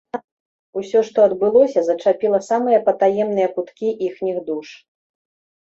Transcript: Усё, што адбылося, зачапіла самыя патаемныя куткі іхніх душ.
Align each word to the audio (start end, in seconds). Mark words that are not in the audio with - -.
Усё, 0.79 0.99
што 1.09 1.19
адбылося, 1.29 1.83
зачапіла 1.89 2.39
самыя 2.49 2.79
патаемныя 2.87 3.53
куткі 3.59 3.87
іхніх 4.07 4.37
душ. 4.49 4.67